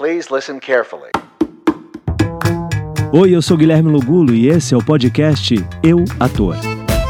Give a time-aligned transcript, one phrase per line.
[0.00, 1.10] Please listen carefully.
[3.12, 6.56] Oi, eu sou Guilherme Lugulo e esse é o podcast Eu Ator.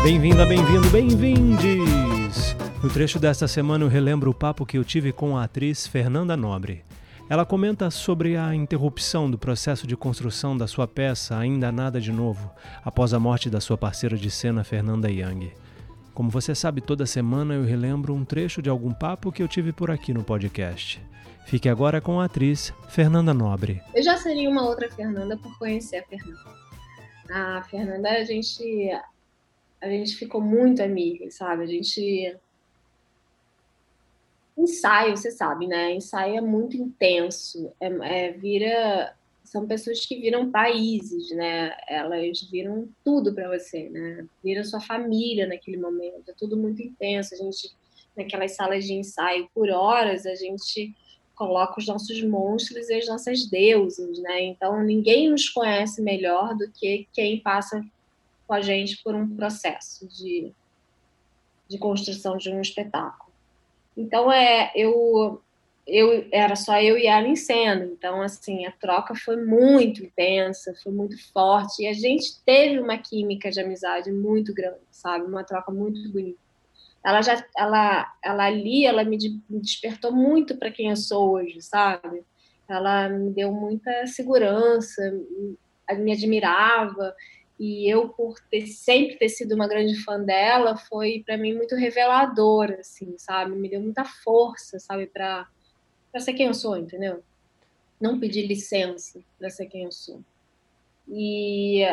[0.03, 2.57] Bem-vinda, bem-vindo, bem-vindes!
[2.83, 6.37] No trecho desta semana eu relembro o papo que eu tive com a atriz Fernanda
[6.37, 6.83] Nobre.
[7.29, 12.11] Ela comenta sobre a interrupção do processo de construção da sua peça Ainda Nada de
[12.11, 12.51] Novo,
[12.85, 15.53] após a morte da sua parceira de cena Fernanda Young.
[16.21, 19.73] Como você sabe, toda semana eu relembro um trecho de algum papo que eu tive
[19.73, 21.01] por aqui no podcast.
[21.47, 23.81] Fique agora com a atriz Fernanda Nobre.
[23.95, 26.55] Eu já seria uma outra Fernanda por conhecer a Fernanda.
[27.31, 28.91] A Fernanda, a gente,
[29.81, 31.63] a gente ficou muito amiga, sabe?
[31.63, 32.37] A gente
[34.59, 35.95] ensaio, você sabe, né?
[35.95, 39.17] Ensaio é muito intenso, é, é, vira
[39.51, 41.77] são pessoas que viram países, né?
[41.89, 44.25] Elas viram tudo para você, né?
[44.45, 47.35] Viram sua família naquele momento, é tudo muito intenso.
[47.35, 47.75] A gente
[48.17, 50.95] naquelas salas de ensaio por horas, a gente
[51.35, 54.41] coloca os nossos monstros e as nossas deusas, né?
[54.45, 57.85] Então ninguém nos conhece melhor do que quem passa
[58.47, 60.53] com a gente por um processo de,
[61.67, 63.33] de construção de um espetáculo.
[63.97, 65.43] Então é eu
[65.91, 70.73] eu era só eu e ela em cena, então assim a troca foi muito intensa,
[70.83, 71.83] foi muito forte.
[71.83, 75.25] E a gente teve uma química de amizade muito grande, sabe?
[75.27, 76.39] Uma troca muito bonita.
[77.05, 79.19] Ela já ela ela ali ela me,
[79.49, 82.23] me despertou muito para quem eu sou hoje sabe?
[82.69, 85.03] Ela me deu muita segurança
[85.99, 87.15] me admirava.
[87.59, 91.75] E eu por ter sempre ter sido uma grande fã dela foi para mim muito
[91.75, 93.57] revelador assim sabe?
[93.57, 95.07] Me deu muita força sabe?
[95.07, 95.49] Para
[96.11, 97.23] para ser quem eu sou entendeu
[98.01, 100.23] não pedir licença para ser quem eu sou
[101.09, 101.85] e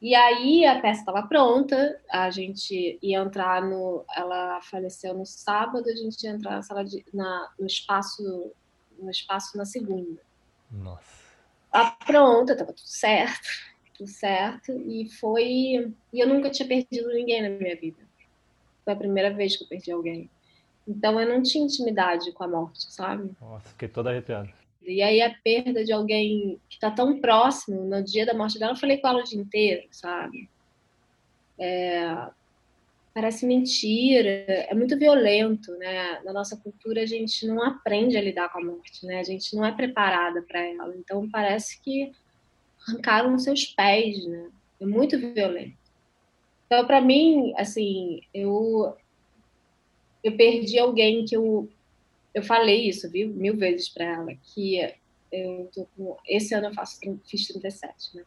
[0.00, 4.04] e aí a peça estava pronta, a gente ia entrar no.
[4.14, 8.52] Ela faleceu no sábado, a gente ia entrar na sala de, na, no espaço
[8.98, 10.20] no espaço na segunda.
[10.70, 11.18] Nossa.
[11.70, 13.48] Tá pronta, estava tudo certo,
[13.94, 14.72] tudo certo.
[14.72, 15.92] E foi.
[16.12, 18.02] E eu nunca tinha perdido ninguém na minha vida.
[18.84, 20.30] Foi a primeira vez que eu perdi alguém.
[20.88, 23.30] Então eu não tinha intimidade com a morte, sabe?
[23.38, 24.48] Nossa, fiquei toda arrepiada.
[24.82, 28.72] E aí a perda de alguém que está tão próximo, no dia da morte dela,
[28.72, 30.48] eu falei com ela o dia inteiro, sabe?
[31.58, 32.28] É,
[33.12, 36.20] parece mentira, é muito violento, né?
[36.22, 39.20] Na nossa cultura a gente não aprende a lidar com a morte, né?
[39.20, 40.96] A gente não é preparada para ela.
[40.96, 42.10] Então parece que
[42.86, 44.48] arrancaram seus pés, né?
[44.80, 45.76] É muito violento.
[46.64, 48.96] Então para mim, assim, eu
[50.28, 51.68] eu perdi alguém que eu
[52.34, 54.78] eu falei isso, viu, mil vezes para ela, que
[55.32, 58.22] eu tô com, esse ano eu faço, fiz 37, né?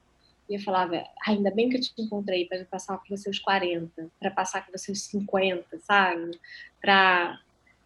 [0.49, 4.09] E eu falava, ainda bem que eu te encontrei para passar com você os 40,
[4.19, 6.37] para passar com você os 50, sabe?
[6.81, 7.39] Para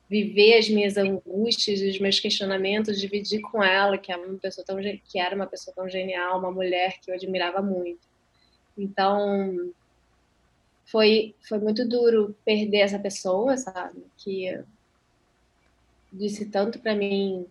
[0.10, 4.78] viver as minhas angústias, os meus questionamentos, dividir com ela, que é uma pessoa tão
[4.78, 8.08] que era uma pessoa tão genial, uma mulher que eu admirava muito.
[8.78, 9.72] Então,
[10.86, 14.04] foi foi muito duro perder essa pessoa, sabe?
[14.18, 14.64] Que
[16.12, 17.46] disse tanto para mim,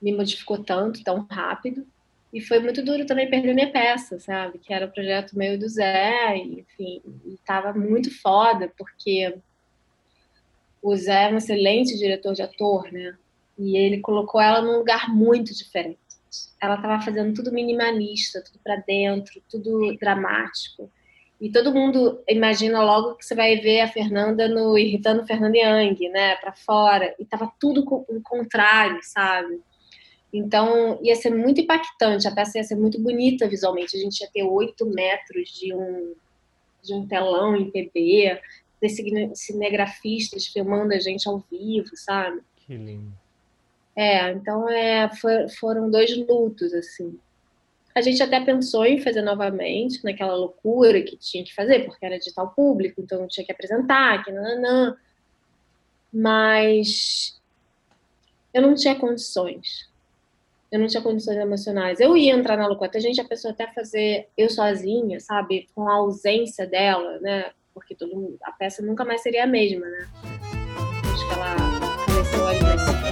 [0.00, 1.86] me modificou tanto, tão rápido.
[2.32, 4.58] E foi muito duro também perder minha peça, sabe?
[4.58, 9.38] Que era o projeto meu e do Zé, e, enfim, estava muito foda, porque
[10.82, 13.16] o Zé é um excelente diretor de ator, né?
[13.58, 15.98] E ele colocou ela num lugar muito diferente.
[16.60, 20.90] Ela estava fazendo tudo minimalista, tudo para dentro, tudo dramático.
[21.40, 26.08] E todo mundo imagina logo que você vai ver a Fernanda no irritando Fernanda Young,
[26.08, 27.14] né, para fora.
[27.18, 29.60] E tava tudo o contrário, sabe?
[30.32, 32.26] Então ia ser muito impactante.
[32.26, 33.96] A peça ia ser muito bonita visualmente.
[33.96, 36.14] A gente ia ter oito metros de um
[36.82, 38.40] de um telão em PB,
[38.80, 38.88] ter
[39.34, 42.40] cinegrafistas filmando a gente ao vivo, sabe?
[42.56, 43.12] Que lindo.
[43.96, 47.18] É, então é, foi, foram dois lutos assim.
[47.96, 52.18] A gente até pensou em fazer novamente, naquela loucura que tinha que fazer, porque era
[52.18, 54.94] digital público, então tinha que apresentar, que não,
[56.12, 57.40] Mas
[58.52, 59.88] eu não tinha condições.
[60.70, 61.98] Eu não tinha condições emocionais.
[61.98, 62.90] Eu ia entrar na loucura.
[62.94, 65.66] A gente, a pessoa até fazer eu sozinha, sabe?
[65.74, 67.50] Com a ausência dela, né?
[67.72, 70.06] Porque todo mundo, a peça nunca mais seria a mesma, né?
[71.14, 73.05] Acho que ela